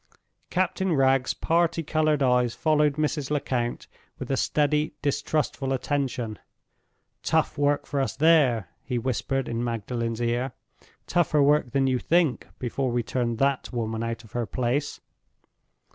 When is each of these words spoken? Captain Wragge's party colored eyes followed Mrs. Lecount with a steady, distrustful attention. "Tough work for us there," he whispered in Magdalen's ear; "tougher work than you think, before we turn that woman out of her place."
Captain 0.49 0.93
Wragge's 0.93 1.35
party 1.35 1.83
colored 1.83 2.23
eyes 2.23 2.55
followed 2.55 2.93
Mrs. 2.95 3.29
Lecount 3.29 3.85
with 4.17 4.31
a 4.31 4.35
steady, 4.35 4.93
distrustful 5.03 5.71
attention. 5.73 6.39
"Tough 7.21 7.55
work 7.55 7.85
for 7.85 7.99
us 7.99 8.15
there," 8.15 8.69
he 8.83 8.97
whispered 8.97 9.47
in 9.47 9.63
Magdalen's 9.63 10.19
ear; 10.19 10.53
"tougher 11.05 11.43
work 11.43 11.69
than 11.69 11.85
you 11.85 11.99
think, 11.99 12.47
before 12.57 12.89
we 12.89 13.03
turn 13.03 13.35
that 13.35 13.71
woman 13.71 14.01
out 14.01 14.23
of 14.23 14.31
her 14.31 14.47
place." 14.47 15.01